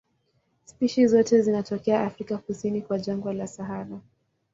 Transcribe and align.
Spishi 0.65 1.07
zote 1.07 1.41
zinatokea 1.41 2.03
Afrika 2.03 2.37
kusini 2.37 2.81
kwa 2.81 2.99
jangwa 2.99 3.33
la 3.33 3.47
Sahara. 3.47 3.99